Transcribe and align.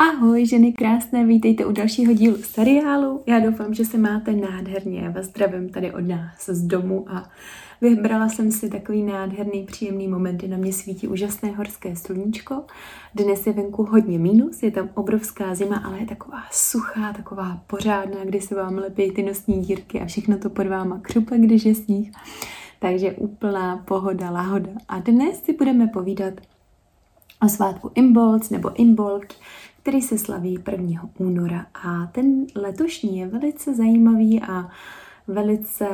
Ahoj 0.00 0.46
ženy 0.46 0.72
krásné, 0.72 1.24
vítejte 1.24 1.66
u 1.66 1.72
dalšího 1.72 2.12
dílu 2.12 2.36
seriálu. 2.36 3.22
Já 3.26 3.40
doufám, 3.40 3.74
že 3.74 3.84
se 3.84 3.98
máte 3.98 4.32
nádherně. 4.32 5.00
Já 5.00 5.10
vás 5.10 5.26
zdravím 5.26 5.68
tady 5.68 5.92
od 5.92 6.00
nás 6.00 6.46
z 6.46 6.62
domu 6.62 7.04
a 7.08 7.30
vybrala 7.80 8.28
jsem 8.28 8.52
si 8.52 8.70
takový 8.70 9.02
nádherný, 9.02 9.62
příjemný 9.62 10.08
moment, 10.08 10.36
kdy 10.36 10.48
na 10.48 10.56
mě 10.56 10.72
svítí 10.72 11.08
úžasné 11.08 11.50
horské 11.50 11.96
sluníčko. 11.96 12.64
Dnes 13.14 13.46
je 13.46 13.52
venku 13.52 13.84
hodně 13.84 14.18
mínus, 14.18 14.62
je 14.62 14.70
tam 14.70 14.88
obrovská 14.94 15.54
zima, 15.54 15.76
ale 15.76 15.98
je 15.98 16.06
taková 16.06 16.42
suchá, 16.52 17.12
taková 17.12 17.60
pořádná, 17.66 18.24
kdy 18.24 18.40
se 18.40 18.54
vám 18.54 18.74
lepí 18.74 19.10
ty 19.10 19.22
nosní 19.22 19.60
dírky 19.60 20.00
a 20.00 20.06
všechno 20.06 20.38
to 20.38 20.50
pod 20.50 20.66
váma 20.66 20.98
křupe, 21.02 21.38
když 21.38 21.64
je 21.64 21.74
sníh. 21.74 22.12
Takže 22.78 23.12
úplná 23.12 23.76
pohoda, 23.76 24.30
lahoda. 24.30 24.70
A 24.88 24.98
dnes 24.98 25.42
si 25.42 25.52
budeme 25.52 25.86
povídat 25.86 26.34
o 27.42 27.48
svátku 27.48 27.90
Imbolc 27.94 28.50
nebo 28.50 28.80
Imbolc, 28.80 29.24
který 29.82 30.02
se 30.02 30.18
slaví 30.18 30.58
1. 30.70 31.10
února. 31.18 31.66
A 31.74 32.06
ten 32.06 32.46
letošní 32.54 33.18
je 33.18 33.26
velice 33.26 33.74
zajímavý 33.74 34.42
a 34.42 34.70
velice 35.26 35.86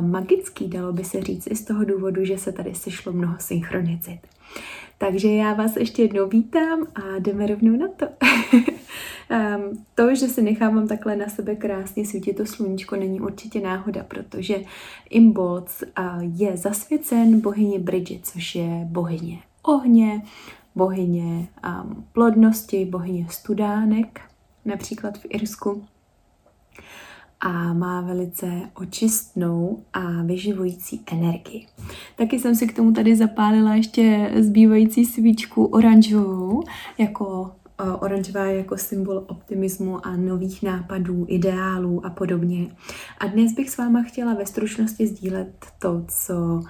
magický, 0.00 0.68
dalo 0.68 0.92
by 0.92 1.04
se 1.04 1.22
říct, 1.22 1.46
i 1.50 1.56
z 1.56 1.64
toho 1.64 1.84
důvodu, 1.84 2.24
že 2.24 2.38
se 2.38 2.52
tady 2.52 2.74
sešlo 2.74 3.12
mnoho 3.12 3.34
synchronicit. 3.38 4.20
Takže 4.98 5.30
já 5.30 5.54
vás 5.54 5.76
ještě 5.76 6.02
jednou 6.02 6.28
vítám 6.28 6.86
a 6.94 7.18
jdeme 7.18 7.46
rovnou 7.46 7.76
na 7.76 7.88
to. 7.88 8.06
um, 8.06 9.84
to, 9.94 10.14
že 10.14 10.28
si 10.28 10.42
nechávám 10.42 10.88
takhle 10.88 11.16
na 11.16 11.28
sebe 11.28 11.54
krásně 11.56 12.06
svítit 12.06 12.36
to 12.36 12.46
sluníčko, 12.46 12.96
není 12.96 13.20
určitě 13.20 13.60
náhoda, 13.60 14.04
protože 14.08 14.62
Imbolc 15.10 15.82
je 16.20 16.56
zasvěcen 16.56 17.40
bohyni 17.40 17.78
Bridget, 17.78 18.26
což 18.26 18.54
je 18.54 18.80
bohyně 18.84 19.38
ohně, 19.64 20.22
bohyně 20.74 21.48
plodnosti, 22.12 22.84
bohyně 22.84 23.26
studánek, 23.30 24.20
například 24.64 25.18
v 25.18 25.26
Irsku. 25.28 25.84
A 27.40 27.72
má 27.72 28.00
velice 28.00 28.46
očistnou 28.74 29.82
a 29.92 30.22
vyživující 30.22 31.02
energii. 31.12 31.66
Taky 32.16 32.38
jsem 32.38 32.54
si 32.54 32.66
k 32.66 32.76
tomu 32.76 32.92
tady 32.92 33.16
zapálila 33.16 33.74
ještě 33.74 34.32
zbývající 34.40 35.04
svíčku 35.04 35.64
oranžovou, 35.64 36.62
jako 36.98 37.52
uh, 37.82 37.96
oranžová 38.00 38.44
jako 38.44 38.76
symbol 38.76 39.24
optimismu 39.28 40.06
a 40.06 40.16
nových 40.16 40.62
nápadů, 40.62 41.24
ideálů 41.28 42.06
a 42.06 42.10
podobně. 42.10 42.66
A 43.18 43.26
dnes 43.26 43.52
bych 43.52 43.70
s 43.70 43.76
váma 43.76 44.02
chtěla 44.02 44.34
ve 44.34 44.46
stručnosti 44.46 45.06
sdílet 45.06 45.66
to, 45.78 46.04
co 46.08 46.60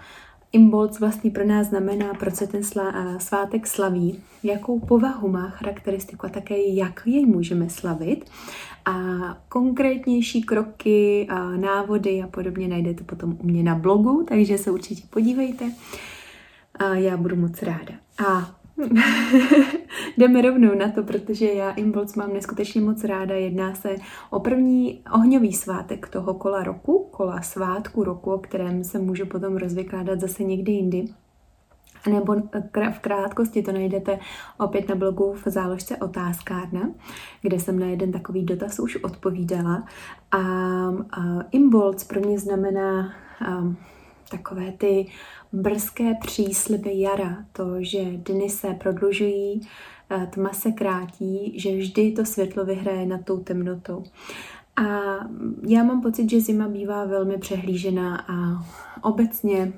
Imbolc 0.54 1.00
vlastně 1.00 1.30
pro 1.30 1.46
nás 1.46 1.66
znamená, 1.66 2.14
proč 2.14 2.34
se 2.34 2.46
ten 2.46 2.62
svátek 3.18 3.66
slaví, 3.66 4.22
jakou 4.42 4.80
povahu 4.80 5.28
má 5.28 5.50
charakteristiku 5.50 6.26
a 6.26 6.28
také 6.28 6.62
jak 6.62 7.02
jej 7.06 7.26
můžeme 7.26 7.70
slavit. 7.70 8.30
A 8.84 8.94
konkrétnější 9.48 10.42
kroky, 10.42 11.26
a 11.30 11.50
návody 11.50 12.22
a 12.22 12.26
podobně 12.26 12.68
najdete 12.68 13.04
potom 13.04 13.36
u 13.42 13.46
mě 13.46 13.62
na 13.62 13.74
blogu, 13.74 14.24
takže 14.28 14.58
se 14.58 14.70
určitě 14.70 15.02
podívejte. 15.10 15.72
A 16.74 16.94
já 16.94 17.16
budu 17.16 17.36
moc 17.36 17.62
ráda. 17.62 17.94
A 18.26 18.54
Jdeme 20.18 20.42
rovnou 20.42 20.74
na 20.74 20.90
to, 20.90 21.02
protože 21.02 21.46
já 21.46 21.70
Imbolc 21.70 22.14
mám 22.14 22.32
neskutečně 22.32 22.80
moc 22.80 23.04
ráda. 23.04 23.34
Jedná 23.34 23.74
se 23.74 23.96
o 24.30 24.40
první 24.40 25.02
ohňový 25.14 25.52
svátek 25.52 26.08
toho 26.08 26.34
kola 26.34 26.62
roku, 26.62 27.08
kola 27.10 27.42
svátku 27.42 28.04
roku, 28.04 28.32
o 28.32 28.38
kterém 28.38 28.84
se 28.84 28.98
můžu 28.98 29.26
potom 29.26 29.56
rozvykládat 29.56 30.20
zase 30.20 30.44
někdy 30.44 30.72
jindy. 30.72 31.04
Nebo 32.10 32.34
v 32.92 32.98
krátkosti 33.00 33.62
to 33.62 33.72
najdete 33.72 34.18
opět 34.58 34.88
na 34.88 34.94
blogu 34.94 35.32
v 35.32 35.48
záložce 35.48 35.96
Otázkárna, 35.96 36.90
kde 37.42 37.60
jsem 37.60 37.78
na 37.78 37.86
jeden 37.86 38.12
takový 38.12 38.44
dotaz 38.44 38.78
už 38.78 38.96
odpovídala. 38.96 39.86
A, 40.30 40.38
a 41.10 41.42
Imbolc 41.52 42.04
pro 42.04 42.20
mě 42.20 42.38
znamená 42.38 43.12
a, 43.46 43.74
takové 44.30 44.72
ty 44.72 45.06
brzké 45.52 46.14
přísliby 46.20 47.00
jara, 47.00 47.44
to, 47.52 47.64
že 47.78 48.02
dny 48.04 48.50
se 48.50 48.74
prodlužují, 48.74 49.60
eh, 50.10 50.26
tma 50.26 50.52
se 50.52 50.72
krátí, 50.72 51.60
že 51.60 51.76
vždy 51.76 52.12
to 52.12 52.24
světlo 52.24 52.64
vyhraje 52.64 53.06
nad 53.06 53.24
tou 53.24 53.38
temnotou. 53.38 54.04
A 54.76 54.84
já 55.68 55.82
mám 55.82 56.02
pocit, 56.02 56.30
že 56.30 56.40
zima 56.40 56.68
bývá 56.68 57.04
velmi 57.04 57.38
přehlížená 57.38 58.24
a 58.28 58.64
obecně 59.02 59.72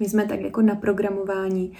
my 0.00 0.08
jsme 0.08 0.26
tak 0.26 0.40
jako 0.40 0.62
na 0.62 0.74
programování 0.74 1.72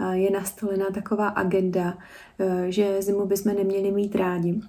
eh, 0.00 0.16
je 0.16 0.30
nastolená 0.30 0.86
taková 0.94 1.28
agenda, 1.28 1.98
eh, 2.38 2.72
že 2.72 3.02
zimu 3.02 3.26
bychom 3.26 3.54
neměli 3.54 3.92
mít 3.92 4.16
rádi 4.16 4.60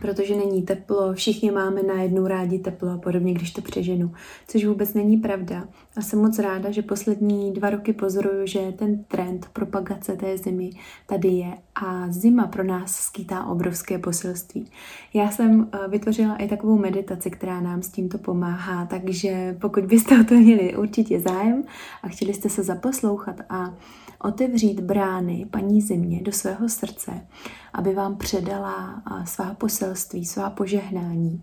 protože 0.00 0.36
není 0.36 0.62
teplo, 0.62 1.14
všichni 1.14 1.50
máme 1.50 1.82
na 1.82 2.02
jednu 2.02 2.26
rádi 2.26 2.58
teplo 2.58 2.90
a 2.90 2.98
podobně, 2.98 3.34
když 3.34 3.50
to 3.50 3.62
přeženu, 3.62 4.12
což 4.48 4.64
vůbec 4.64 4.94
není 4.94 5.16
pravda. 5.16 5.68
A 5.96 6.02
jsem 6.02 6.18
moc 6.18 6.38
ráda, 6.38 6.70
že 6.70 6.82
poslední 6.82 7.52
dva 7.52 7.70
roky 7.70 7.92
pozoruju, 7.92 8.46
že 8.46 8.72
ten 8.78 9.04
trend 9.04 9.46
propagace 9.52 10.16
té 10.16 10.38
zimy 10.38 10.70
tady 11.06 11.28
je 11.28 11.52
a 11.74 12.06
zima 12.08 12.46
pro 12.46 12.64
nás 12.64 12.96
skýtá 12.96 13.44
obrovské 13.46 13.98
poselství. 13.98 14.66
Já 15.14 15.30
jsem 15.30 15.68
eh, 15.72 15.88
vytvořila 15.88 16.36
i 16.36 16.48
takovou 16.48 16.78
meditaci, 16.78 17.30
která 17.30 17.60
nám 17.60 17.82
s 17.82 17.88
tímto 17.88 18.18
pomáhá, 18.18 18.86
takže 18.86 19.56
pokud 19.60 19.84
byste 19.84 20.20
o 20.20 20.24
to 20.24 20.34
měli 20.34 20.76
určitě 20.76 21.20
zájem 21.20 21.64
a 22.02 22.08
chtěli 22.08 22.34
jste 22.34 22.48
se 22.48 22.62
zaposlouchat 22.62 23.36
a 23.48 23.74
otevřít 24.22 24.80
brány 24.80 25.46
paní 25.50 25.82
země 25.82 26.22
do 26.22 26.32
svého 26.32 26.68
srdce, 26.68 27.26
aby 27.72 27.94
vám 27.94 28.16
předala 28.16 29.02
svá 29.24 29.54
poselství, 29.54 30.26
svá 30.26 30.50
požehnání 30.50 31.42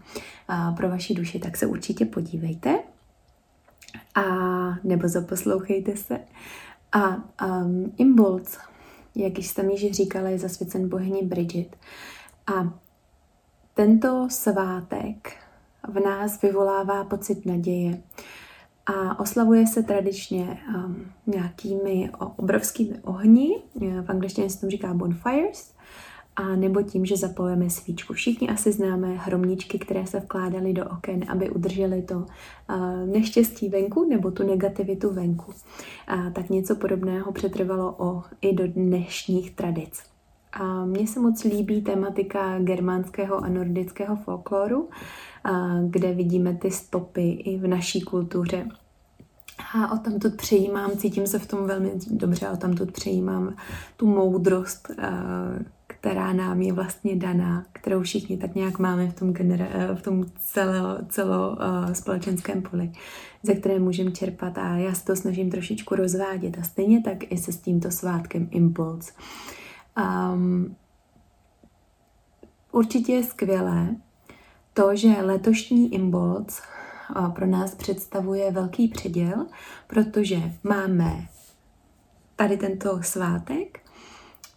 pro 0.78 0.90
vaši 0.90 1.14
duši, 1.14 1.40
tak 1.40 1.58
se 1.58 1.66
určitě 1.66 2.06
podívejte 2.06 2.80
a 4.16 4.24
nebo 4.84 5.08
zaposlouchejte 5.08 5.98
se. 5.98 6.20
A 6.92 7.16
um, 7.46 7.94
Imbolc, 7.98 8.58
jak 9.16 9.38
jsem 9.38 9.70
již 9.70 9.92
říkala, 9.92 10.30
je 10.30 10.40
zasvěcen 10.40 10.90
bohyni 10.90 11.26
Bridget. 11.26 11.78
A 12.56 12.74
tento 13.74 14.28
svátek 14.30 15.34
v 15.88 16.00
nás 16.00 16.42
vyvolává 16.42 17.04
pocit 17.04 17.46
naděje, 17.46 18.02
a 18.86 19.20
oslavuje 19.20 19.68
se 19.68 19.84
tradičně 19.84 20.58
um, 20.76 21.12
nějakými 21.28 22.12
obrovskými 22.18 23.00
ohni, 23.04 23.50
v 24.02 24.10
angličtině 24.10 24.50
se 24.50 24.60
tomu 24.60 24.70
říká 24.70 24.94
bonfires, 24.94 25.74
a 26.38 26.56
nebo 26.56 26.82
tím, 26.82 27.06
že 27.06 27.18
zapalujeme 27.18 27.70
svíčku. 27.70 28.14
Všichni 28.14 28.50
asi 28.50 28.72
známe 28.72 29.08
hromničky, 29.14 29.80
které 29.80 30.08
se 30.08 30.20
vkládaly 30.20 30.74
do 30.74 30.86
oken, 30.86 31.20
aby 31.28 31.50
udrželi 31.50 32.02
to 32.02 32.16
uh, 32.16 32.26
neštěstí 33.06 33.70
venku 33.70 34.10
nebo 34.10 34.32
tu 34.32 34.48
negativitu 34.48 35.14
venku. 35.14 35.54
A 36.08 36.30
tak 36.30 36.50
něco 36.50 36.76
podobného 36.76 37.32
přetrvalo 37.32 37.96
o, 37.98 38.24
i 38.42 38.54
do 38.54 38.68
dnešních 38.68 39.56
tradic. 39.56 40.04
A 40.54 40.86
mně 40.86 41.08
se 41.08 41.20
moc 41.20 41.44
líbí 41.44 41.82
tematika 41.82 42.60
germánského 42.60 43.38
a 43.38 43.48
nordického 43.48 44.16
folkloru, 44.16 44.90
kde 45.90 46.14
vidíme 46.14 46.54
ty 46.54 46.72
stopy 46.72 47.30
i 47.30 47.58
v 47.58 47.68
naší 47.68 48.02
kultuře. 48.02 48.68
A 49.76 49.92
o 49.92 49.98
tam 49.98 50.20
tu 50.20 50.32
přejímám, 50.32 50.92
cítím 50.92 51.28
se 51.28 51.40
v 51.40 51.48
tom 51.48 51.68
velmi 51.68 51.92
dobře, 52.12 52.50
o 52.50 52.58
tam 52.58 52.74
tu 52.74 52.86
přejímám 52.86 53.56
tu 53.98 54.08
moudrost, 54.08 54.92
která 56.00 56.34
nám 56.34 56.62
je 56.62 56.74
vlastně 56.74 57.16
daná, 57.16 57.66
kterou 57.74 58.02
všichni 58.02 58.38
tak 58.38 58.56
nějak 58.56 58.80
máme 58.80 59.08
v 59.08 59.14
tom, 59.14 59.34
genera- 59.34 59.96
v 59.96 60.02
tom 60.02 60.26
celo, 60.40 60.98
celo 61.10 61.58
společenském 61.94 62.62
poli, 62.62 62.92
ze 63.44 63.56
které 63.56 63.80
můžeme 63.80 64.12
čerpat 64.12 64.58
a 64.58 64.76
já 64.76 64.94
se 64.94 65.06
to 65.06 65.16
snažím 65.16 65.52
trošičku 65.52 65.96
rozvádět 65.96 66.58
a 66.60 66.64
stejně 66.64 67.02
tak 67.02 67.32
i 67.32 67.38
se 67.38 67.52
s 67.52 67.58
tímto 67.58 67.92
svátkem 67.92 68.48
Impuls. 68.52 69.14
Um, 70.34 70.76
určitě 72.72 73.14
je 73.14 73.24
skvělé 73.24 73.96
to, 74.74 74.96
že 74.96 75.22
letošní 75.22 75.94
Imbolc 75.94 76.62
pro 77.36 77.48
nás 77.48 77.76
představuje 77.76 78.52
velký 78.52 78.88
předěl, 78.88 79.46
protože 79.88 80.38
máme 80.64 81.28
tady 82.36 82.58
tento 82.58 83.04
svátek, 83.04 83.80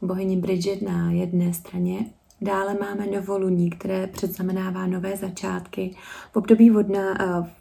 bohyni 0.02 0.36
Bridget 0.36 0.82
na 0.82 1.10
jedné 1.10 1.52
straně, 1.52 2.06
Dále 2.42 2.76
máme 2.80 3.06
novoluní, 3.06 3.70
které 3.70 4.06
předznamenává 4.06 4.86
nové 4.86 5.16
začátky. 5.16 5.94
V 6.32 6.36
období 6.36 6.70
vodná, 6.70 7.14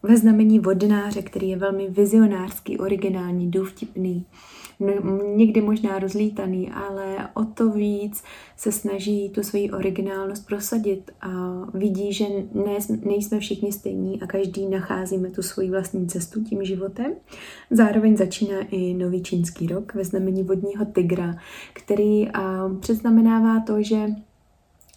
ve 0.04 0.18
znamení 0.18 0.60
vodnáře, 0.60 1.22
který 1.22 1.50
je 1.50 1.58
velmi 1.58 1.88
vizionářský, 1.90 2.78
originální, 2.78 3.52
důvtipný 3.52 4.26
někdy 5.36 5.62
možná 5.62 6.00
rozlítaný, 6.00 6.72
ale 6.72 7.30
o 7.34 7.46
to 7.46 7.70
víc 7.70 8.24
se 8.58 8.72
snaží 8.72 9.30
tu 9.30 9.44
svoji 9.44 9.72
originálnost 9.72 10.46
prosadit 10.46 11.12
a 11.22 11.30
vidí, 11.74 12.14
že 12.14 12.26
ne, 12.54 12.78
nejsme 13.06 13.40
všichni 13.40 13.72
stejní 13.72 14.22
a 14.22 14.28
každý 14.28 14.68
nacházíme 14.68 15.30
tu 15.30 15.42
svoji 15.42 15.70
vlastní 15.70 16.08
cestu 16.08 16.44
tím 16.44 16.64
životem. 16.64 17.14
Zároveň 17.72 18.18
začíná 18.18 18.58
i 18.72 18.94
nový 18.94 19.24
čínský 19.24 19.68
rok 19.68 19.94
ve 19.94 20.04
znamení 20.04 20.44
vodního 20.44 20.86
tygra, 20.86 21.36
který 21.74 22.30
předznamenává 22.80 23.60
to, 23.68 23.84
že 23.84 24.08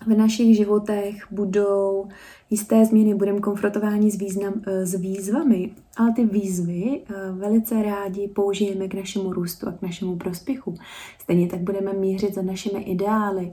v 0.06 0.16
našich 0.16 0.56
životech 0.56 1.14
budou 1.30 2.08
jisté 2.50 2.84
změny, 2.84 3.14
budeme 3.14 3.40
konfrontováni 3.40 4.10
s, 4.10 4.16
význam, 4.16 4.54
eh, 4.66 4.86
s 4.86 4.94
výzvami, 4.94 5.70
ale 5.96 6.12
ty 6.12 6.26
výzvy 6.26 7.00
eh, 7.00 7.32
velice 7.32 7.82
rádi 7.82 8.28
použijeme 8.28 8.88
k 8.88 8.94
našemu 8.94 9.32
růstu 9.32 9.68
a 9.68 9.72
k 9.72 9.82
našemu 9.82 10.16
prospěchu. 10.16 10.74
Stejně 11.18 11.48
tak 11.48 11.60
budeme 11.60 11.92
mířit 11.92 12.34
za 12.34 12.42
našimi 12.42 12.82
ideály, 12.82 13.52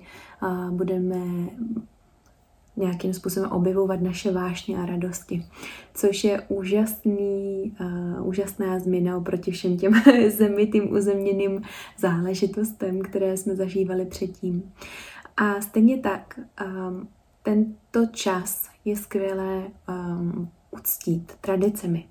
budeme 0.70 1.18
nějakým 2.80 3.14
způsobem 3.14 3.52
objevovat 3.52 4.02
naše 4.02 4.32
vášně 4.32 4.78
a 4.78 4.86
radosti, 4.86 5.46
což 5.94 6.24
je 6.24 6.42
úžasný, 6.48 7.74
uh, 7.82 8.28
úžasná 8.28 8.80
změna 8.80 9.18
oproti 9.18 9.52
všem 9.52 9.78
těm 9.78 9.94
zemitým 10.30 10.94
uzemněným 10.94 11.62
záležitostem, 11.98 13.02
které 13.02 13.38
jsme 13.38 13.56
zažívali 13.56 14.06
předtím. 14.06 14.72
A 15.40 15.62
stejně 15.62 15.98
tak 15.98 16.40
um, 16.66 17.08
tento 17.44 18.06
čas 18.12 18.70
je 18.86 18.96
skvělé 18.96 19.64
um, 19.90 20.50
uctít 20.72 21.32
tradicemi. 21.42 22.06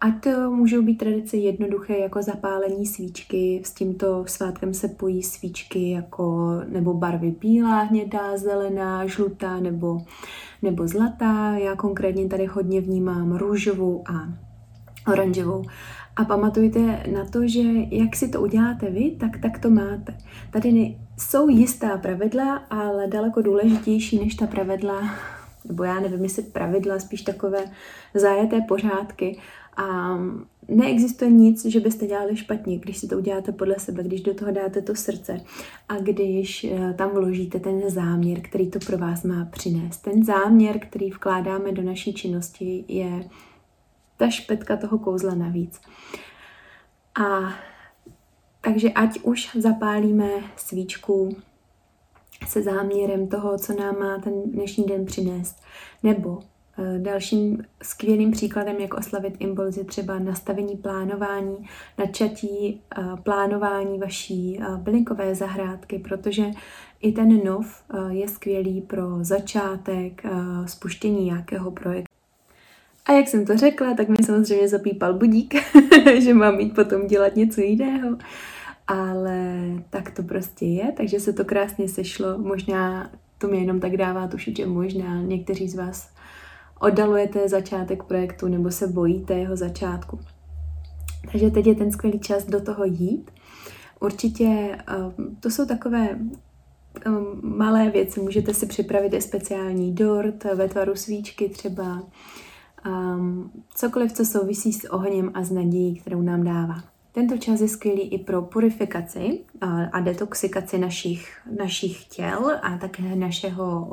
A 0.00 0.10
to 0.10 0.50
můžou 0.50 0.82
být 0.82 0.96
tradice 0.96 1.36
jednoduché 1.36 1.98
jako 1.98 2.22
zapálení 2.22 2.86
svíčky, 2.86 3.62
s 3.64 3.70
tímto 3.70 4.24
svátkem 4.26 4.74
se 4.74 4.88
pojí 4.88 5.22
svíčky 5.22 5.90
jako 5.90 6.50
nebo 6.68 6.94
barvy 6.94 7.30
bílá, 7.40 7.82
hnědá, 7.82 8.36
zelená, 8.36 9.06
žlutá 9.06 9.60
nebo, 9.60 10.02
nebo 10.62 10.88
zlatá. 10.88 11.56
Já 11.56 11.76
konkrétně 11.76 12.28
tady 12.28 12.46
hodně 12.46 12.80
vnímám 12.80 13.36
růžovou 13.36 14.04
a 14.08 14.28
oranžovou. 15.12 15.64
A 16.16 16.24
pamatujte 16.24 17.02
na 17.12 17.24
to, 17.24 17.48
že 17.48 17.62
jak 17.90 18.16
si 18.16 18.28
to 18.28 18.42
uděláte 18.42 18.90
vy, 18.90 19.10
tak 19.10 19.38
tak 19.38 19.58
to 19.58 19.70
máte. 19.70 20.16
Tady 20.50 20.96
jsou 21.18 21.48
jistá 21.48 21.98
pravidla, 21.98 22.56
ale 22.56 23.06
daleko 23.06 23.42
důležitější 23.42 24.18
než 24.18 24.34
ta 24.34 24.46
pravidla, 24.46 25.14
nebo 25.68 25.84
já 25.84 26.00
nevím, 26.00 26.22
jestli 26.22 26.42
pravidla, 26.42 26.98
spíš 26.98 27.22
takové 27.22 27.64
zajeté 28.14 28.60
pořádky. 28.60 29.38
A 29.76 30.18
neexistuje 30.68 31.30
nic, 31.30 31.64
že 31.64 31.80
byste 31.80 32.06
dělali 32.06 32.36
špatně, 32.36 32.78
když 32.78 32.98
si 32.98 33.08
to 33.08 33.18
uděláte 33.18 33.52
podle 33.52 33.74
sebe, 33.78 34.02
když 34.02 34.20
do 34.20 34.34
toho 34.34 34.52
dáte 34.52 34.82
to 34.82 34.94
srdce 34.94 35.40
a 35.88 35.96
když 35.96 36.64
eh, 36.64 36.94
tam 36.98 37.10
vložíte 37.10 37.60
ten 37.60 37.90
záměr, 37.90 38.40
který 38.40 38.70
to 38.70 38.78
pro 38.78 38.98
vás 38.98 39.22
má 39.24 39.44
přinést. 39.44 39.98
Ten 39.98 40.24
záměr, 40.24 40.78
který 40.78 41.10
vkládáme 41.10 41.72
do 41.72 41.82
naší 41.82 42.14
činnosti, 42.14 42.84
je 42.88 43.24
ta 44.16 44.30
špetka 44.30 44.76
toho 44.76 44.98
kouzla 44.98 45.34
navíc. 45.34 45.80
A 47.22 47.54
takže 48.60 48.88
ať 48.92 49.20
už 49.22 49.56
zapálíme 49.56 50.28
svíčku 50.56 51.36
se 52.48 52.62
záměrem 52.62 53.28
toho, 53.28 53.58
co 53.58 53.72
nám 53.72 53.98
má 53.98 54.18
ten 54.18 54.42
dnešní 54.42 54.84
den 54.84 55.06
přinést, 55.06 55.62
nebo 56.02 56.38
eh, 56.78 56.98
Dalším 56.98 57.64
skvělým 57.82 58.30
příkladem, 58.30 58.76
jak 58.76 58.94
oslavit 58.94 59.34
impuls, 59.38 59.76
je 59.76 59.84
třeba 59.84 60.18
nastavení 60.18 60.76
plánování, 60.76 61.56
načatí 61.98 62.80
eh, 62.98 63.02
plánování 63.22 63.98
vaší 63.98 64.60
eh, 64.60 64.76
bylinkové 64.76 65.34
zahrádky, 65.34 65.98
protože 65.98 66.50
i 67.00 67.12
ten 67.12 67.44
nov 67.44 67.84
je 68.08 68.28
skvělý 68.28 68.80
pro 68.80 69.02
začátek 69.20 70.22
spuštění 70.66 71.24
nějakého 71.24 71.70
projektu. 71.70 72.13
A 73.04 73.12
jak 73.12 73.28
jsem 73.28 73.46
to 73.46 73.56
řekla, 73.56 73.94
tak 73.94 74.08
mi 74.08 74.16
samozřejmě 74.24 74.68
zapípal 74.68 75.14
budík, 75.14 75.54
že 76.18 76.34
mám 76.34 76.56
mít 76.56 76.74
potom 76.74 77.06
dělat 77.06 77.36
něco 77.36 77.60
jiného. 77.60 78.18
Ale 78.86 79.58
tak 79.90 80.10
to 80.10 80.22
prostě 80.22 80.66
je, 80.66 80.92
takže 80.92 81.20
se 81.20 81.32
to 81.32 81.44
krásně 81.44 81.88
sešlo. 81.88 82.38
Možná 82.38 83.10
to 83.38 83.48
mě 83.48 83.60
jenom 83.60 83.80
tak 83.80 83.96
dává 83.96 84.28
tušit, 84.28 84.56
že 84.56 84.66
možná 84.66 85.22
někteří 85.22 85.68
z 85.68 85.74
vás 85.74 86.10
oddalujete 86.80 87.48
začátek 87.48 88.02
projektu 88.02 88.48
nebo 88.48 88.70
se 88.70 88.86
bojíte 88.86 89.34
jeho 89.34 89.56
začátku. 89.56 90.20
Takže 91.32 91.50
teď 91.50 91.66
je 91.66 91.74
ten 91.74 91.92
skvělý 91.92 92.20
čas 92.20 92.46
do 92.46 92.60
toho 92.60 92.84
jít. 92.84 93.30
Určitě 94.00 94.44
eh, 94.44 94.94
to 95.40 95.50
jsou 95.50 95.66
takové 95.66 96.08
eh, 96.10 97.10
malé 97.42 97.90
věci. 97.90 98.20
Můžete 98.20 98.54
si 98.54 98.66
připravit 98.66 99.14
i 99.14 99.20
speciální 99.20 99.94
dort 99.94 100.44
ve 100.44 100.68
tvaru 100.68 100.96
svíčky 100.96 101.48
třeba 101.48 102.02
um, 102.86 103.50
cokoliv, 103.74 104.12
co 104.12 104.24
souvisí 104.24 104.72
s 104.72 104.90
ohněm 104.90 105.30
a 105.34 105.44
s 105.44 105.50
nadějí, 105.50 105.94
kterou 105.94 106.22
nám 106.22 106.44
dává. 106.44 106.76
Tento 107.12 107.38
čas 107.38 107.60
je 107.60 107.68
skvělý 107.68 108.02
i 108.02 108.18
pro 108.18 108.42
purifikaci 108.42 109.40
a 109.92 110.00
detoxikaci 110.00 110.78
našich, 110.78 111.38
našich 111.58 112.04
těl 112.04 112.50
a 112.62 112.78
také 112.78 113.16
našeho 113.16 113.88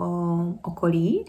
okolí, 0.62 1.26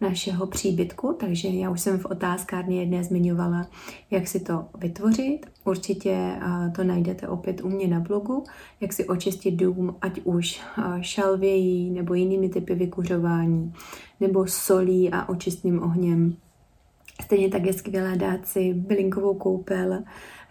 našeho 0.00 0.46
příbytku, 0.46 1.16
takže 1.20 1.48
já 1.48 1.70
už 1.70 1.80
jsem 1.80 1.98
v 1.98 2.04
otázkárně 2.04 2.80
jedné 2.80 3.04
zmiňovala, 3.04 3.66
jak 4.10 4.28
si 4.28 4.40
to 4.40 4.66
vytvořit. 4.78 5.38
Určitě 5.64 6.36
to 6.76 6.84
najdete 6.84 7.28
opět 7.28 7.64
u 7.64 7.68
mě 7.68 7.88
na 7.88 8.00
blogu, 8.00 8.44
jak 8.80 8.92
si 8.92 9.06
očistit 9.06 9.50
dům, 9.50 9.96
ať 10.00 10.20
už 10.24 10.60
šalvějí 11.00 11.90
nebo 11.90 12.14
jinými 12.14 12.48
typy 12.48 12.74
vykuřování, 12.74 13.72
nebo 14.20 14.46
solí 14.46 15.10
a 15.10 15.28
očistným 15.28 15.82
ohněm 15.82 16.36
Stejně 17.22 17.48
tak 17.48 17.64
je 17.64 17.72
skvělé 17.72 18.16
dát 18.16 18.46
si 18.46 18.74
bylinkovou 18.74 19.34
koupel 19.34 19.98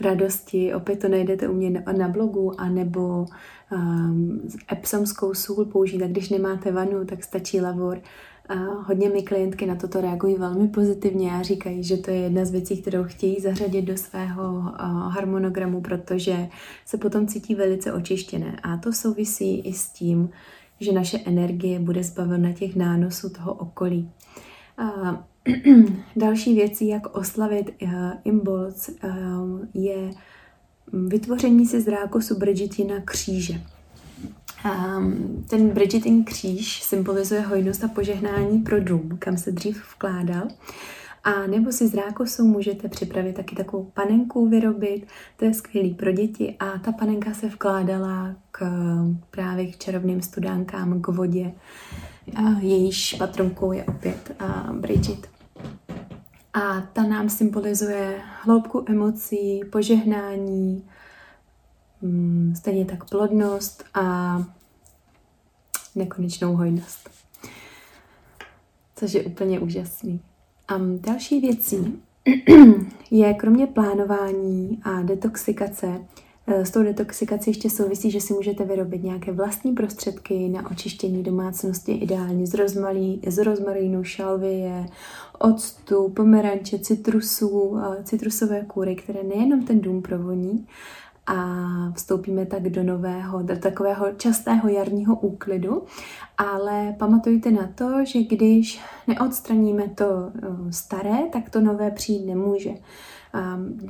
radosti, 0.02 0.74
opět 0.74 1.00
to 1.00 1.08
najdete 1.08 1.48
u 1.48 1.54
mě 1.54 1.84
na, 1.98 2.08
blogu, 2.08 2.62
anebo 2.62 3.26
um, 3.72 4.42
epsomskou 4.72 5.34
sůl 5.34 5.66
použít, 5.66 6.04
a 6.04 6.08
když 6.08 6.30
nemáte 6.30 6.72
vanu, 6.72 7.06
tak 7.06 7.24
stačí 7.24 7.62
lavor. 7.62 8.02
Uh, 8.56 8.84
hodně 8.88 9.10
mi 9.10 9.24
klientky 9.24 9.66
na 9.66 9.76
toto 9.76 10.02
reagují 10.02 10.36
velmi 10.36 10.68
pozitivně 10.68 11.32
a 11.32 11.42
říkají, 11.42 11.84
že 11.84 11.98
to 11.98 12.12
je 12.12 12.18
jedna 12.18 12.46
z 12.46 12.52
věcí, 12.52 12.82
kterou 12.82 13.04
chtějí 13.04 13.40
zařadit 13.40 13.82
do 13.82 13.98
svého 13.98 14.44
harmonogramu, 15.10 15.82
protože 15.82 16.48
se 16.86 16.98
potom 16.98 17.28
cítí 17.28 17.56
velice 17.56 17.94
očištěné. 17.94 18.60
A 18.64 18.78
to 18.78 18.94
souvisí 18.94 19.60
i 19.60 19.74
s 19.74 19.90
tím, 19.90 20.30
že 20.80 20.92
naše 20.92 21.20
energie 21.26 21.80
bude 21.80 22.04
zbavena 22.04 22.52
těch 22.52 22.76
nánosů 22.76 23.30
toho 23.30 23.54
okolí. 23.54 24.12
Uh, 24.80 25.16
Další 26.16 26.56
věcí, 26.56 26.88
jak 26.88 27.18
oslavit 27.18 27.70
uh, 27.82 27.92
Imbolc, 28.24 28.90
uh, 28.90 29.60
je 29.74 30.12
vytvoření 30.94 31.66
si 31.66 31.82
z 31.82 31.88
rákosu 31.88 32.40
Bridgetina 32.40 32.96
kříže. 33.06 33.62
Um, 34.66 35.46
ten 35.50 35.70
Bridgetin 35.70 36.24
kříž 36.24 36.84
symbolizuje 36.84 37.42
hojnost 37.42 37.84
a 37.84 37.88
požehnání 37.88 38.60
pro 38.60 38.80
dům, 38.80 39.18
kam 39.20 39.38
se 39.38 39.52
dřív 39.52 39.84
vkládal. 39.96 40.48
A 41.24 41.48
nebo 41.48 41.72
si 41.72 41.88
z 41.88 41.94
rákosu 41.94 42.48
můžete 42.48 42.90
připravit 42.90 43.36
taky 43.36 43.56
takovou 43.56 43.84
panenku 43.84 44.50
vyrobit, 44.50 45.08
to 45.38 45.46
je 45.46 45.54
skvělý 45.54 45.94
pro 45.94 46.12
děti 46.12 46.56
a 46.60 46.78
ta 46.78 46.92
panenka 46.92 47.34
se 47.34 47.48
vkládala 47.48 48.36
k 48.52 48.66
právě 49.32 49.68
k 49.68 49.78
čarovným 49.78 50.22
studánkám, 50.22 51.02
k 51.02 51.08
vodě. 51.08 51.52
Jejíž 52.60 53.14
patronkou 53.14 53.72
je 53.72 53.84
opět 53.84 54.36
Bridget. 54.72 55.30
A 56.54 56.82
ta 56.82 57.04
nám 57.04 57.30
symbolizuje 57.30 58.22
hloubku 58.42 58.86
emocí, 58.88 59.62
požehnání, 59.72 60.84
mm, 62.02 62.54
stejně 62.58 62.86
tak 62.86 63.10
plodnost 63.10 63.84
a 63.94 64.38
nekonečnou 65.96 66.56
hojnost. 66.56 67.10
Což 68.96 69.14
je 69.14 69.24
úplně 69.24 69.60
úžasný. 69.60 70.22
A 70.68 70.74
další 70.78 71.40
věcí 71.40 72.02
je 73.12 73.34
kromě 73.34 73.68
plánování 73.68 74.82
a 74.84 75.02
detoxikace 75.02 76.00
s 76.48 76.72
tou 76.72 76.84
detoxikací 76.84 77.50
ještě 77.50 77.70
souvisí, 77.70 78.12
že 78.12 78.22
si 78.22 78.34
můžete 78.34 78.64
vyrobit 78.64 79.04
nějaké 79.04 79.32
vlastní 79.32 79.74
prostředky 79.74 80.50
na 80.50 80.72
očištění 80.72 81.24
domácnosti, 81.24 81.92
ideálně 81.92 82.48
z, 82.48 82.54
rozmalí, 82.54 83.22
z 83.28 83.44
rozmarínu, 83.44 84.04
šalvie, 84.04 84.86
octu, 85.40 86.10
pomeranče, 86.10 86.80
citrusů, 86.80 87.78
eh, 87.78 88.04
citrusové 88.04 88.62
kůry, 88.62 88.96
které 88.96 89.24
nejenom 89.24 89.66
ten 89.66 89.82
dům 89.82 90.02
provoní, 90.02 90.68
a 91.28 91.66
vstoupíme 91.96 92.46
tak 92.46 92.70
do 92.70 92.84
nového, 92.84 93.42
do 93.42 93.58
takového 93.58 94.06
častého 94.18 94.70
jarního 94.70 95.16
úklidu, 95.16 95.84
ale 96.38 96.96
pamatujte 97.00 97.52
na 97.52 97.70
to, 97.76 98.06
že 98.06 98.24
když 98.24 98.82
neodstraníme 99.08 99.88
to 99.88 100.32
eh, 100.36 100.72
staré, 100.72 101.18
tak 101.34 101.50
to 101.50 101.62
nové 101.62 101.92
přijít 101.92 102.26
nemůže, 102.26 102.72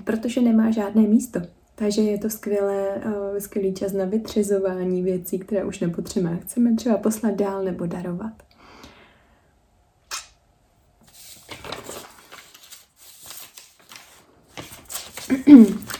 protože 0.04 0.42
nemá 0.42 0.72
žádné 0.72 1.02
místo. 1.02 1.40
Takže 1.76 2.02
je 2.02 2.18
to 2.18 2.30
skvělé, 2.30 3.02
uh, 3.06 3.38
skvělý 3.40 3.74
čas 3.74 3.94
na 3.94 4.06
vytřizování 4.06 5.04
věcí, 5.04 5.40
které 5.40 5.64
už 5.64 5.80
nepotřebujeme. 5.80 6.40
Chceme 6.40 6.76
třeba 6.76 6.98
poslat 6.98 7.36
dál 7.36 7.64
nebo 7.64 7.86
darovat. 7.86 8.34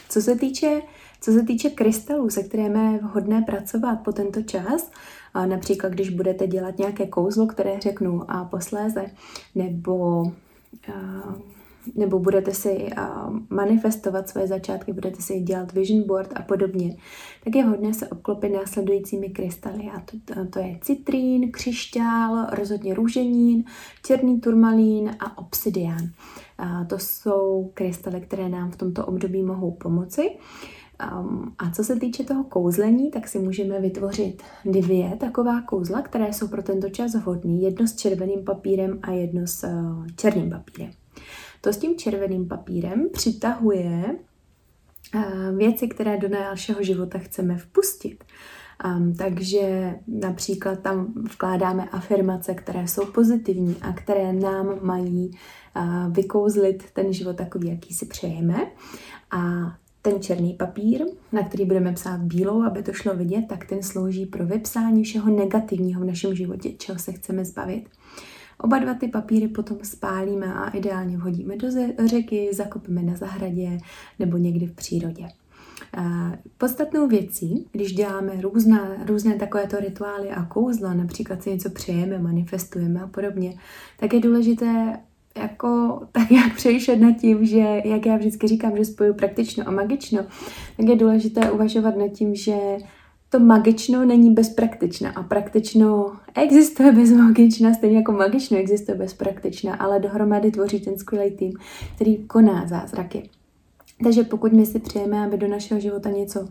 Co 0.10 0.22
se 0.22 0.36
týče 0.36 0.82
co 1.22 1.32
se 1.32 1.44
týče 1.44 1.70
krystalů, 1.70 2.30
se 2.30 2.44
kterými 2.44 2.94
je 2.94 3.00
vhodné 3.00 3.42
pracovat 3.42 3.96
po 3.96 4.12
tento 4.12 4.42
čas, 4.42 4.92
Například, 5.46 5.90
když 5.90 6.10
budete 6.10 6.48
dělat 6.48 6.78
nějaké 6.78 7.08
kouzlo, 7.08 7.48
které 7.48 7.80
řeknu 7.80 8.32
a 8.32 8.46
posléze, 8.46 9.06
nebo 9.56 10.24
nebo 11.96 12.20
budete 12.20 12.54
si 12.54 12.90
manifestovat 13.50 14.30
svoje 14.30 14.48
začátky, 14.48 14.94
budete 14.94 15.22
si 15.22 15.40
dělat 15.40 15.74
vision 15.74 16.04
board 16.08 16.30
a 16.36 16.42
podobně, 16.42 16.98
tak 17.44 17.56
je 17.56 17.64
hodné 17.64 17.94
se 17.94 18.08
obklopit 18.08 18.54
následujícími 18.54 19.30
krystaly. 19.30 19.84
A 19.96 20.00
to, 20.00 20.46
to 20.46 20.60
je 20.60 20.78
citrín, 20.82 21.52
křišťál, 21.52 22.48
rozhodně 22.52 22.94
růženín, 22.94 23.64
černý 24.06 24.40
turmalín 24.40 25.16
a 25.20 25.38
obsidián. 25.38 26.10
A 26.58 26.84
to 26.84 27.00
jsou 27.00 27.72
krystaly, 27.74 28.22
které 28.22 28.50
nám 28.50 28.72
v 28.72 28.76
tomto 28.76 29.06
období 29.06 29.44
mohou 29.44 29.72
pomoci. 29.72 30.30
Um, 31.20 31.54
a 31.58 31.72
co 31.72 31.84
se 31.84 31.96
týče 31.96 32.24
toho 32.24 32.44
kouzlení, 32.44 33.12
tak 33.12 33.28
si 33.28 33.40
můžeme 33.40 33.80
vytvořit 33.80 34.44
dvě 34.66 35.18
taková 35.20 35.62
kouzla, 35.62 36.02
které 36.02 36.34
jsou 36.34 36.48
pro 36.48 36.64
tento 36.64 36.90
čas 36.90 37.16
vhodné. 37.16 37.54
Jedno 37.54 37.88
s 37.88 37.96
červeným 37.96 38.44
papírem 38.46 39.00
a 39.02 39.12
jedno 39.12 39.48
s 39.48 39.64
uh, 39.64 40.08
černým 40.16 40.50
papírem. 40.50 40.92
To 41.64 41.74
s 41.74 41.78
tím 41.78 41.98
červeným 41.98 42.48
papírem 42.48 43.10
přitahuje 43.14 44.16
uh, 45.16 45.58
věci, 45.58 45.88
které 45.88 46.18
do 46.18 46.30
našeho 46.30 46.84
života 46.84 47.20
chceme 47.20 47.58
vpustit. 47.58 48.24
Um, 48.86 49.16
takže 49.16 49.96
například 50.08 50.80
tam 50.80 51.14
vkládáme 51.32 51.90
afirmace, 51.90 52.54
které 52.54 52.88
jsou 52.88 53.06
pozitivní 53.06 53.76
a 53.82 53.94
které 53.94 54.34
nám 54.34 54.80
mají 54.82 55.32
uh, 55.76 56.14
vykouzlit 56.14 56.92
ten 56.94 57.14
život 57.14 57.36
takový, 57.36 57.70
jaký 57.70 57.94
si 57.94 58.06
přejeme. 58.06 58.72
A 59.32 59.42
ten 60.02 60.22
černý 60.22 60.54
papír, 60.54 61.06
na 61.32 61.44
který 61.44 61.66
budeme 61.66 61.94
psát 61.94 62.20
bílou, 62.20 62.64
aby 62.64 62.84
to 62.84 62.94
šlo 62.94 63.16
vidět, 63.16 63.46
tak 63.50 63.66
ten 63.66 63.84
slouží 63.84 64.26
pro 64.26 64.46
vypsání 64.46 65.04
všeho 65.04 65.30
negativního 65.30 66.02
v 66.02 66.06
našem 66.06 66.36
životě, 66.36 66.72
čeho 66.72 67.00
se 67.00 67.12
chceme 67.12 67.46
zbavit. 67.46 67.90
Oba 68.58 68.80
dva 68.80 68.94
ty 68.94 69.08
papíry 69.08 69.48
potom 69.48 69.78
spálíme 69.84 70.54
a 70.54 70.70
ideálně 70.70 71.18
vhodíme 71.18 71.58
do 71.58 71.68
řeky, 72.06 72.50
zakopeme 72.54 73.02
na 73.02 73.16
zahradě 73.16 73.78
nebo 74.20 74.38
někdy 74.38 74.66
v 74.66 74.76
přírodě. 74.76 75.28
Podstatnou 76.58 77.08
věcí, 77.08 77.68
když 77.72 77.94
děláme 77.94 78.42
různá, 78.42 78.90
různé 79.06 79.36
takovéto 79.36 79.80
rituály 79.80 80.30
a 80.30 80.46
kouzla, 80.46 80.94
například 80.94 81.44
si 81.44 81.50
něco 81.50 81.70
přejeme, 81.70 82.20
manifestujeme 82.20 83.02
a 83.02 83.08
podobně, 83.08 83.56
tak 84.00 84.14
je 84.14 84.20
důležité 84.20 85.00
jako 85.38 86.02
tak 86.12 86.32
jak 86.32 86.56
přemýšlet 86.56 86.96
nad 86.96 87.12
tím, 87.12 87.46
že, 87.46 87.82
jak 87.86 88.06
já 88.06 88.18
vždycky 88.18 88.48
říkám, 88.48 88.78
že 88.78 88.86
spoju 88.86 89.14
praktično 89.14 89.68
a 89.68 89.72
magično, 89.72 90.26
tak 90.78 90.86
je 90.88 90.96
důležité 90.96 91.52
uvažovat 91.52 91.98
nad 91.98 92.08
tím, 92.08 92.36
že 92.36 92.56
to 93.34 93.40
magično 93.40 94.06
není 94.06 94.34
bez 94.34 94.50
praktična 94.50 95.12
a 95.16 95.24
praktično 95.24 96.12
existuje 96.36 96.92
bez 96.92 97.12
magična, 97.12 97.74
stejně 97.74 97.98
jako 97.98 98.12
magično 98.12 98.58
existuje 98.58 98.98
bez 98.98 99.14
praktična, 99.14 99.76
ale 99.76 100.00
dohromady 100.00 100.52
tvoří 100.52 100.80
ten 100.80 100.98
skvělý 100.98 101.32
tým, 101.32 101.54
který 101.96 102.18
koná 102.28 102.68
zázraky. 102.68 103.30
Takže 104.04 104.24
pokud 104.24 104.54
my 104.54 104.66
si 104.66 104.80
přejeme, 104.80 105.26
aby 105.26 105.38
do 105.38 105.48
našeho 105.48 105.80
života 105.80 106.10
něco 106.10 106.48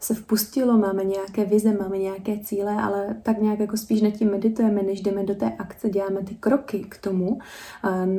se 0.00 0.14
vpustilo, 0.14 0.78
máme 0.78 1.04
nějaké 1.04 1.44
vize, 1.44 1.72
máme 1.72 1.98
nějaké 1.98 2.38
cíle, 2.38 2.82
ale 2.82 3.16
tak 3.22 3.40
nějak 3.40 3.60
jako 3.60 3.76
spíš 3.76 4.02
nad 4.02 4.10
tím 4.10 4.30
meditujeme, 4.30 4.82
než 4.82 5.00
jdeme 5.00 5.24
do 5.24 5.34
té 5.34 5.52
akce, 5.58 5.90
děláme 5.90 6.22
ty 6.22 6.34
kroky 6.34 6.86
k 6.88 6.98
tomu, 6.98 7.38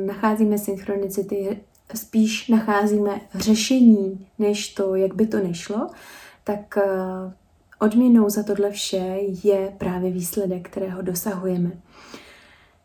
nacházíme 0.06 0.58
synchronicity, 0.58 1.60
spíš 1.94 2.48
nacházíme 2.48 3.20
řešení, 3.34 4.26
než 4.38 4.74
to, 4.74 4.94
jak 4.94 5.14
by 5.14 5.26
to 5.26 5.38
nešlo, 5.38 5.86
tak 6.44 6.78
odměnou 7.80 8.30
za 8.30 8.42
tohle 8.42 8.70
vše 8.70 9.18
je 9.44 9.72
právě 9.78 10.10
výsledek, 10.10 10.68
kterého 10.68 11.02
dosahujeme. 11.02 11.70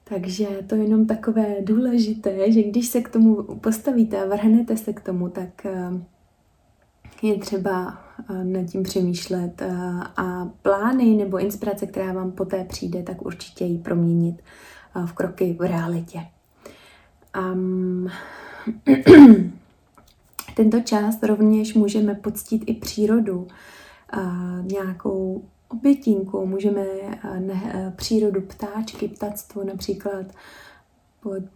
Takže 0.03 0.47
to 0.67 0.75
je 0.75 0.83
jenom 0.83 1.05
takové 1.05 1.55
důležité, 1.61 2.51
že 2.51 2.63
když 2.63 2.87
se 2.87 3.01
k 3.01 3.09
tomu 3.09 3.43
postavíte 3.43 4.21
a 4.21 4.25
vrhnete 4.25 4.77
se 4.77 4.93
k 4.93 5.01
tomu, 5.01 5.29
tak 5.29 5.65
je 7.23 7.37
třeba 7.39 7.97
eh, 8.29 8.43
nad 8.43 8.65
tím 8.65 8.83
přemýšlet 8.83 9.61
eh, 9.61 9.75
a 10.17 10.49
plány 10.61 11.05
nebo 11.05 11.39
inspirace, 11.39 11.87
která 11.87 12.13
vám 12.13 12.31
poté 12.31 12.63
přijde, 12.63 13.03
tak 13.03 13.25
určitě 13.25 13.65
ji 13.65 13.77
proměnit 13.77 14.35
eh, 14.95 15.05
v 15.05 15.13
kroky 15.13 15.55
v 15.59 15.67
realitě. 15.67 16.19
Um, 17.53 18.09
tento 20.55 20.79
čas 20.79 21.23
rovněž 21.23 21.73
můžeme 21.73 22.15
poctít 22.15 22.63
i 22.65 22.73
přírodu 22.73 23.47
nějakou 24.61 25.43
obětínkou, 25.69 26.45
můžeme 26.45 26.85
ne, 27.39 27.93
přírodu 27.95 28.41
ptáčky, 28.41 29.07
ptactvo 29.07 29.63
například 29.63 30.25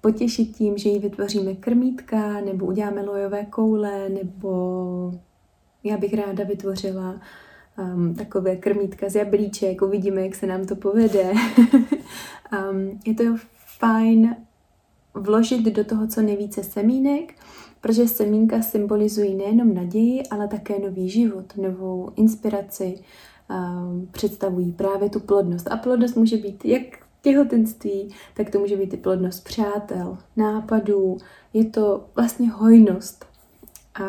potěšit 0.01 0.55
tím, 0.55 0.77
že 0.77 0.89
ji 0.89 0.99
vytvoříme 0.99 1.53
krmítka, 1.53 2.41
nebo 2.41 2.65
uděláme 2.65 3.01
lojové 3.01 3.45
koule, 3.45 4.09
nebo 4.09 5.11
já 5.83 5.97
bych 5.97 6.13
ráda 6.13 6.43
vytvořila 6.43 7.21
um, 7.77 8.15
takové 8.15 8.55
krmítka 8.55 9.09
z 9.09 9.15
jablíček, 9.15 9.81
uvidíme, 9.81 10.21
jak 10.21 10.35
se 10.35 10.47
nám 10.47 10.65
to 10.65 10.75
povede. 10.75 11.31
um, 12.71 12.99
je 13.05 13.13
to 13.13 13.23
fajn 13.79 14.35
vložit 15.13 15.61
do 15.61 15.83
toho 15.83 16.07
co 16.07 16.21
nejvíce 16.21 16.63
semínek, 16.63 17.33
protože 17.81 18.07
semínka 18.07 18.61
symbolizují 18.61 19.35
nejenom 19.35 19.73
naději, 19.73 20.23
ale 20.23 20.47
také 20.47 20.79
nový 20.79 21.09
život, 21.09 21.57
novou 21.57 22.11
inspiraci, 22.15 22.99
um, 23.49 24.07
představují 24.11 24.71
právě 24.71 25.09
tu 25.09 25.19
plodnost. 25.19 25.71
A 25.71 25.77
plodnost 25.77 26.15
může 26.15 26.37
být 26.37 26.65
jak 26.65 26.81
těhotenství, 27.21 28.09
tak 28.33 28.49
to 28.49 28.59
může 28.59 28.77
být 28.77 28.93
i 28.93 28.97
plodnost 28.97 29.43
přátel, 29.43 30.17
nápadů, 30.35 31.17
je 31.53 31.65
to 31.65 32.05
vlastně 32.15 32.49
hojnost. 32.49 33.25
A 33.95 34.03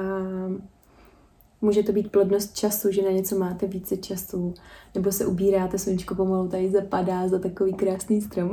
Může 1.61 1.83
to 1.83 1.93
být 1.93 2.13
plodnost 2.13 2.57
času, 2.57 2.91
že 2.91 3.03
na 3.03 3.11
něco 3.11 3.39
máte 3.39 3.67
více 3.67 3.97
času, 3.97 4.55
nebo 4.95 5.13
se 5.13 5.27
ubíráte, 5.27 5.79
sluníčko 5.79 6.15
pomalu 6.15 6.49
tady 6.49 6.71
zapadá 6.71 7.29
za 7.29 7.39
takový 7.39 7.75
krásný 7.75 8.21
strom. 8.21 8.51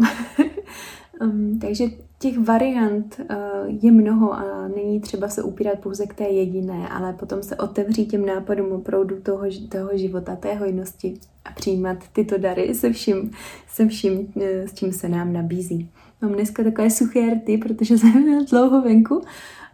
um, 1.21 1.59
takže 1.61 1.85
těch 2.25 2.37
variant 2.37 3.19
uh, 3.19 3.77
je 3.81 3.91
mnoho 3.91 4.33
a 4.33 4.67
není 4.67 4.99
třeba 4.99 5.29
se 5.29 5.43
upírat 5.43 5.79
pouze 5.79 6.05
k 6.05 6.13
té 6.13 6.23
jediné, 6.23 6.89
ale 6.89 7.13
potom 7.13 7.43
se 7.43 7.55
otevřít 7.55 8.05
těm 8.05 8.25
nápadům 8.25 8.71
opravdu 8.71 9.21
toho, 9.21 9.43
toho 9.69 9.97
života, 9.97 10.35
té 10.35 10.53
hojnosti 10.53 11.19
a 11.45 11.51
přijímat 11.51 11.97
tyto 12.13 12.37
dary 12.37 12.75
se 12.75 12.93
vším, 12.93 13.31
se 13.67 13.87
vším, 13.87 14.33
eh, 14.41 14.67
s 14.67 14.73
čím 14.73 14.93
se 14.93 15.09
nám 15.09 15.33
nabízí. 15.33 15.89
Mám 16.21 16.33
dneska 16.33 16.63
takové 16.63 16.89
suché 16.89 17.33
rty, 17.33 17.57
protože 17.57 17.97
jsem 17.97 18.45
dlouho 18.45 18.81
venku 18.81 19.21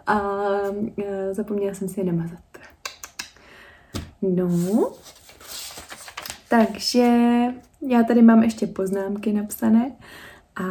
a 0.07 0.21
uh, 0.69 1.03
zapomněla 1.31 1.73
jsem 1.73 1.89
si 1.89 1.99
je 1.99 2.03
namazat. 2.03 2.39
No, 4.21 4.91
takže 6.49 7.07
já 7.87 8.03
tady 8.03 8.21
mám 8.21 8.43
ještě 8.43 8.67
poznámky 8.67 9.33
napsané 9.33 9.91
a 10.55 10.63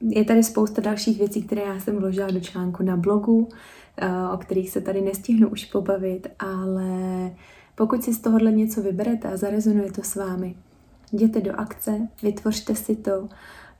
je 0.00 0.24
tady 0.24 0.42
spousta 0.42 0.82
dalších 0.82 1.18
věcí, 1.18 1.42
které 1.42 1.62
já 1.62 1.80
jsem 1.80 1.96
vložila 1.96 2.30
do 2.30 2.40
článku 2.40 2.82
na 2.82 2.96
blogu, 2.96 3.48
eh, 3.96 4.08
o 4.34 4.36
kterých 4.36 4.70
se 4.70 4.80
tady 4.80 5.00
nestihnu 5.00 5.48
už 5.48 5.64
pobavit, 5.64 6.26
ale 6.38 7.30
pokud 7.74 8.04
si 8.04 8.14
z 8.14 8.20
tohohle 8.20 8.52
něco 8.52 8.82
vyberete 8.82 9.28
a 9.28 9.36
zarezonuje 9.36 9.92
to 9.92 10.02
s 10.02 10.14
vámi, 10.14 10.54
jděte 11.12 11.40
do 11.40 11.60
akce, 11.60 12.08
vytvořte 12.22 12.74
si 12.74 12.96
to, 12.96 13.28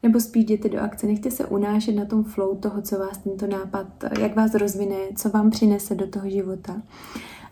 nebo 0.03 0.21
spíš 0.21 0.45
jděte 0.45 0.69
do 0.69 0.81
akce, 0.81 1.07
nechte 1.07 1.31
se 1.31 1.47
unášet 1.47 1.93
na 1.93 2.05
tom 2.05 2.25
flow 2.25 2.57
toho, 2.57 2.83
co 2.83 2.99
vás 2.99 3.19
tento 3.19 3.47
nápad, 3.47 3.87
jak 4.21 4.37
vás 4.37 4.55
rozvine, 4.55 4.97
co 5.17 5.29
vám 5.29 5.51
přinese 5.51 5.95
do 5.95 6.07
toho 6.07 6.31
života. 6.31 6.83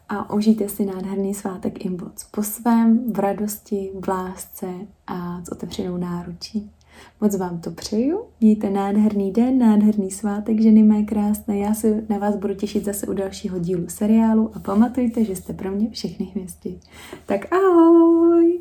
A 0.09 0.33
užijte 0.35 0.69
si 0.69 0.85
nádherný 0.85 1.35
svátek 1.35 1.85
Imboc 1.85 2.25
po 2.31 2.43
svém, 2.43 3.13
v 3.13 3.19
radosti, 3.19 3.91
v 4.01 4.09
lásce 4.09 4.67
a 5.07 5.45
s 5.45 5.49
otevřenou 5.49 5.97
náručí. 5.97 6.71
Moc 7.21 7.37
vám 7.37 7.61
to 7.61 7.71
přeju, 7.71 8.21
mějte 8.41 8.71
nádherný 8.71 9.33
den, 9.33 9.59
nádherný 9.59 10.11
svátek, 10.11 10.61
ženy 10.61 10.83
mé 10.83 11.03
krásné. 11.03 11.59
Já 11.59 11.75
se 11.75 12.05
na 12.09 12.19
vás 12.19 12.37
budu 12.37 12.55
těšit 12.55 12.85
zase 12.85 13.07
u 13.07 13.13
dalšího 13.13 13.59
dílu 13.59 13.89
seriálu 13.89 14.51
a 14.55 14.59
pamatujte, 14.59 15.25
že 15.25 15.37
jste 15.37 15.53
pro 15.53 15.71
mě 15.71 15.91
všechny 15.91 16.27
hvězdy. 16.27 16.79
Tak 17.27 17.53
ahoj! 17.53 18.61